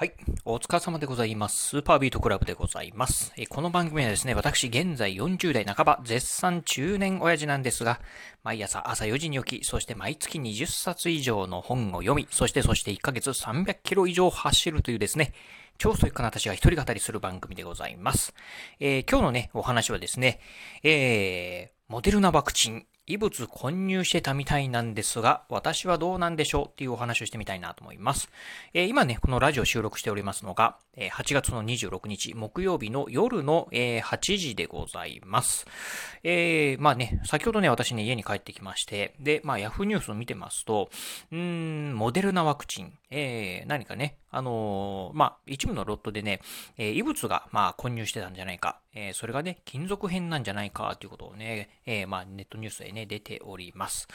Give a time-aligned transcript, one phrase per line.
[0.00, 0.14] はい。
[0.46, 1.62] お疲れ様でございます。
[1.62, 3.34] スーパービートクラブでございます。
[3.36, 8.00] えこの番組はですね、私現在40代半ば、絶賛中年親父なんですが、
[8.42, 15.34] 毎朝朝4時に起き、そして毎月20冊以上の本を読み、そしてそして1ヶ月300キロ以上走るというですね、
[15.76, 18.32] 超ストイックな私が一人語りする番組でございます。
[18.78, 20.40] えー、今日のね、お話はですね、
[20.82, 28.30] えー、モデルナワクチン異物混入してたみたいなんですが、私はどうなんでしょうっていうお話をしてみたいなと思います。
[28.72, 35.66] えー、今ね、このラジオ収録しておりますのが、えー、8月の26日木曜日の夜の、えー、8時でございます。
[36.22, 40.88] えー、まあね、先ほどね、私ね、家に帰ってきまして、で、まあ、ヤフーニュースを見てますと、
[41.32, 46.40] うーん、モデルナワクチン、えー、何かね、あのー、まあ、一部のロットでね、
[46.78, 54.08] えー、異物が、まあ、混入してたんじゃないか、えー、それがね、金属片なんじゃないかということをね、え、まあ、ネットニュースでね、出ております。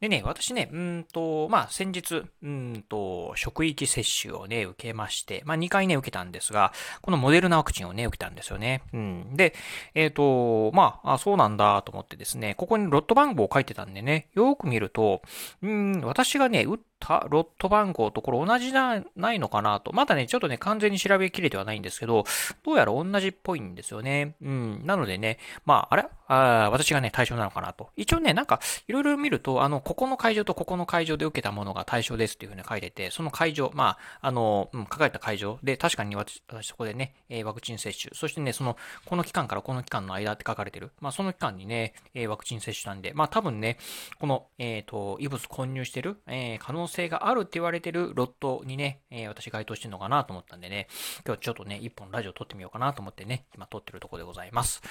[0.00, 8.82] でね、私ね、うんと、まあ、先日、うんと、職域接種をね、受けまして、まあ、2回ね、受けたんですが、このモデルナワクチンをね、受けたんですよね。
[8.92, 9.36] うん。
[9.36, 9.54] で、
[9.94, 15.22] えっ、と、まあ、あ、そうなんだと思ってですね、ここにロット番号を書いてたんでね、よく見ると、
[15.62, 19.92] うん、私がね、打ったロット番号とこれ同じな、ないのかなと。
[19.92, 22.24] まだね、ちょっとね、完全に調べきれてはないんですけど、
[22.64, 24.36] どうやら同じっぽいんですよね。
[24.40, 24.86] うん。
[24.86, 26.06] なのでね、まあ、あれ？
[26.32, 27.90] あ私がね、対象なのかなと。
[27.96, 40.92] 一応ね、なんか、いろいろ見ると、あの、ここの会場とここの会場で受けたものが対象ですっていうふうに書いてて、その会場、まあ、あの、うん、書かれた会場で、確かに私、私そこでね、え、ワクチン接種、そしてね、その、この期間からこの期間の間って書かれてる。
[41.00, 43.78] まあ、その期間にね、え、ワクチン接種なんで、まあ、多分ね、
[44.18, 50.88] この、えっ、ー、と、異物混入してる、えー、可能性があるって言われてるロットにね、えー、私該当してるのかなと思ったんでね、
[51.26, 54.82] 今日ちょっとね、一本ラジオ撮ってみようかなと思ってね、今撮ってるとこでございます。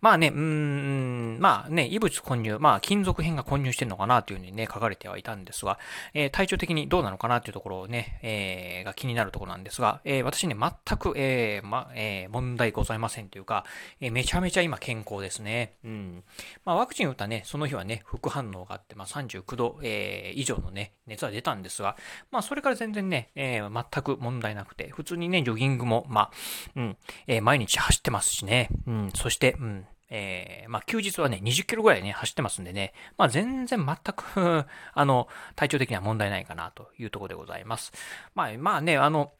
[0.00, 5.78] まあね、うーん、んまあね、異物混入、まあ金属片が混入してるのかなというふうにね、書かれてはいたんですが、
[6.14, 13.64] えー、体調的にどうなのかなというところをね、えー、が気になるところなんですが、えー、私ね、全く、えー、ま、えー、問題ございませんというか、
[14.00, 15.74] えー、めちゃめちゃ今健康ですね。
[15.84, 16.24] うん。
[16.64, 21.96] まあワクチン打ったね、その日はね、副反応があって、まあ39度、えー、以上のね、熱は出たんですが、
[22.30, 26.30] まあそれから全然ね、えー、全く問題なくて、普通にね、ジョギングも、まあ、
[26.76, 26.96] うん、
[27.26, 37.92] えー、毎日走ってますしね、うん、そして、うん、えー、まあ、休日はね、20キロぐらいね、走ってますんでね、まあ、全然全く あの、体調的には問題ないかなというところでございます。
[38.34, 39.32] まあ、まあね、あの、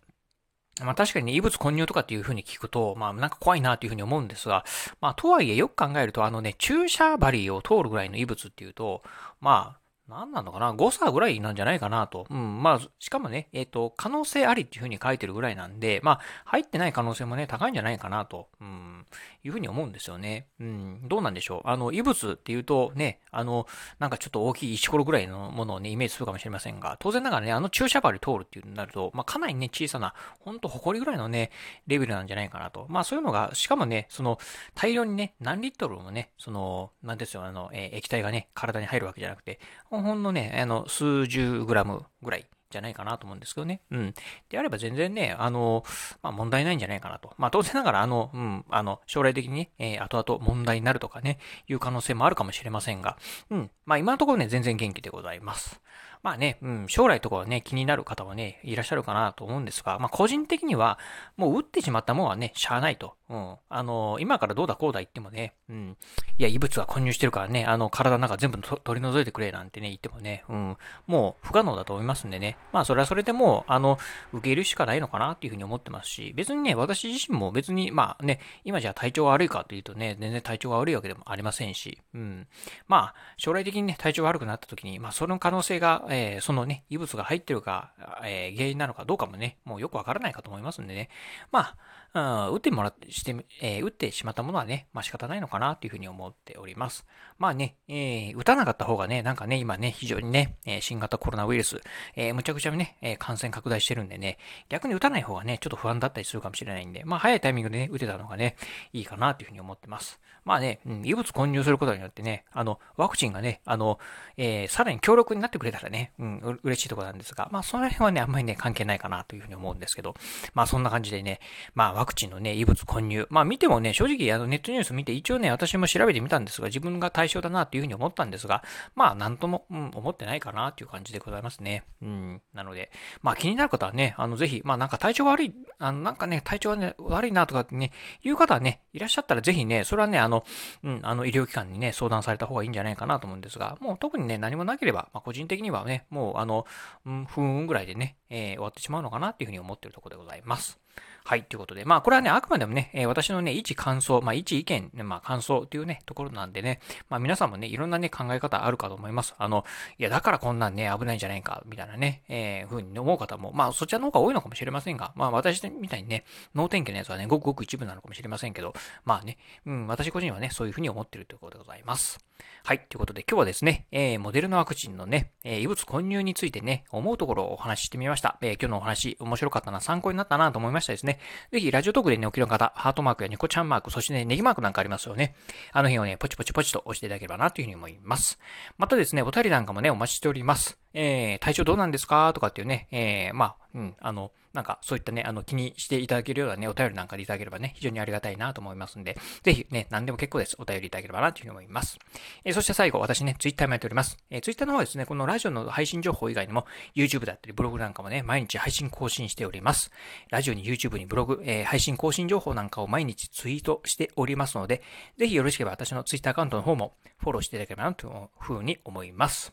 [0.84, 4.64] まあ確かにね、異物混入とかっていうふうに聞くと、まあなんか怖いなというふうに思うんですが、
[5.00, 9.02] まあとはいえよく考えると、あのね、注射針を通るぐらいの異物っていうと、
[9.40, 9.79] まあ
[10.10, 12.26] 何なのかな ?5 差ぐらいなんじゃないかなと。
[12.28, 12.62] うん。
[12.62, 18.48] まあ、しかもね、えっ、ー、と、可能性ありっていうふうに書いてるぐらいなんで、まあ、入ってない可能性もね、高いんじゃないかなと。
[18.60, 19.06] うん。
[19.42, 20.48] いうふうに思うんですよね。
[20.60, 21.08] うん。
[21.08, 21.68] どうなんでしょう？
[21.68, 23.66] あの、異物っていうとね、あの、
[23.98, 31.50] なんかちょっと大きい石ころぐらいのものをね、イメージするかもしれませんが、当然ながらね、あの注射針通るっていうになると、まあ、かなりね、小さな、ほんと埃ぐらいのね、
[31.86, 32.86] レベルなんじゃないかなと。
[32.88, 34.38] まあ、そういうのが、しかもね、その、
[34.74, 39.60] 大量にね、何リットルもね、その、なんですよ、あの、えー、液体がね、体に入るわけじゃなくて、
[40.02, 43.80] ほんのね、あの、数十グラムぐらいじゃないかなと思うんですけどね。
[43.90, 44.14] うん。
[44.48, 45.84] であれば全然ね、あの、
[46.22, 47.34] まあ、問題ないんじゃないかなと。
[47.36, 53.18] まあ、当然ながら、あの、うん、あの、将来的にね、えー、後々問題になるとかね、いう可能性もあるかもしれませんが、
[53.50, 53.70] うん。
[53.84, 55.80] まあ、今のところね、全然元気でございます。
[56.22, 60.98] まあね、うん、将来とかはね、気になる方はね、いらっしゃるかなと思うんですが、まあ個人的には、
[61.36, 63.14] もう打ってしまったもんはね、しゃあないと。
[63.30, 63.56] うん。
[63.68, 65.96] あの、今からどうだこうだ言ってもね、うん。
[66.36, 70.76] いや、異物が混入してるからね、あの、体の中全部取り除いてくれなんてね、言ってもね、うん。
[71.06, 72.56] もう不可能だと思いますんでね。
[72.72, 73.98] まあ、それはそれでもう、あの、
[74.32, 82.48] 受け入れるしかないのかなっていうふうに思ってますし、別にね、私自身も別に、まあね、今じゃ体調が悪いかというとね、全然体調が悪いわけでもありませんし、うん。
[82.88, 87.92] まあ、将来的にね、体調悪くなった時に、まあ、その可能性が、えー、そのね、異物が入ってるか、
[88.24, 91.08] えー、原因なのかどうかもね、もうよくわからないかと思いますんでね。
[91.52, 91.76] まあ、
[92.12, 97.06] うん、打ってもらって、して、えー、打ってしまったものはね、まあ仕方ないのかなというふうに思っております。
[97.38, 101.80] まあね、えー、打たなかった方がね、なんかね、今ね、非常にね、え新型コロナウイルス、
[102.16, 108.56] えー、むちゃくちゃね、え感染拡大してるんでね、逆に打たない方がね、ちょっと不安だったりするかもしれないんで、まあ早いタイミングでね、打てたのがね、
[108.92, 110.20] いいかなというふうに思ってます。
[110.44, 113.98] まあね、うん、異物混入することによってね、あの、ワクチンがね、あの、
[114.36, 120.14] え、さらに強力になってくれたらね、うん、嬉しいところなんですが、まあその辺はね、あんまりね、関係ないかなというふうに思うんですけど、
[120.54, 121.40] まあそんな感じでね、
[121.74, 128.64] まあワクチンのね、異物混入、まあ見てもね、正直あのネットニュース見て一応ね、私も調べてみたんですが、自分が対象だなというふうに思ったんですが、
[128.94, 131.84] まあなんとも、うん、思ってないかなという感じでございますね。
[132.00, 137.92] うん、なので、まあ気になる方はね、あのぜひ、まあなんか体調悪い、あのなんかね、体調がね、悪いなとかってね、
[138.24, 140.42] いう方はね、いらっしゃったらぜひね、それはね、あの、
[140.82, 146.64] うん、あの医療機関にね、相談された方がいいんじゃないかなと思うんですが、もう特にね、何もなければ、まあ個人的にはね、もうあの、
[147.04, 150.80] うん、不運ぐらいでね、えー、終わってしまうのかなっていうふうに思ってるところでございます。
[151.24, 159.34] はい、ということで、まあ、これはね、あくまでもね、え、私のね、一感想、まあ、一意見、まあ、感想っていうね、ところなんでね、まあ、皆さんもね、いろんなね、考え方あるかと思います。
[159.38, 159.64] あの、
[159.98, 166.24] いや、だからこんなんね、危ないんじゃないか、みたいなね、えー、ふうに思う方も、まあ、そちらの方が多いのかもしれませんが、まあ、私みたいにね、
[166.54, 168.74] 脳天気のやつはね、ごくごく一部なのかもしれませんけど、
[169.04, 172.18] まあね、うん、私個人はね、そういうふうに思ってるということでございます。
[172.64, 172.78] はい。
[172.88, 178.38] ということで今日はですね、えー、モデルのワクチンのね、えー、異物混入についてね、思うところをお話ししてみました。
[178.42, 181.09] えー、今日のお話、面白かったな、参考になったなと思いましたですね。
[181.50, 185.34] ぜひ、ラジオトークで寝起きの方、ハートマークやニコちゃんマーク、そしてね、ネギマークなんかありますよね。
[185.72, 188.38] あの辺をね、ポチポチポチと押していただければなというふうに思います。
[188.78, 190.78] またですね、お便りなんかもね、お待ちしております。
[190.92, 192.32] えー、体調どうなんですか？
[192.34, 200.56] とかっていうね、えー、まあ、うん、あの、なんかそういったね、あの気にしていただけるようなね、お便りなんかでいただければね、非常にありがたいなと思いますんで、ぜひね、何でも結構です。
[200.58, 201.98] お便りいただければなというふうに思います。
[202.44, 204.18] えー、そして最後、私ね、ツイッターもやっております。
[204.30, 209.92] えー、ツイッターの方はですね、このラジオの配信情報以外にも、YouTube だったりブログなんかもね、毎日配信更新しております。
[210.30, 214.82] ラジオに YouTube にブログ、えー、配信更新情報なんかを毎日ツイートしておりますので、
[215.16, 219.52] ぜひよろしければ私のツイッターアカウントの方もフォローしていただければなというふうに思います。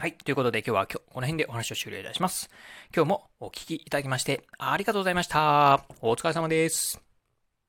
[0.00, 0.14] はい。
[0.14, 2.48] ということで今日は今日この辺でお話を終了いたします。
[2.96, 5.84] 今日もお聞きいただきましてありがとうございました。
[6.00, 7.09] お疲れ様です。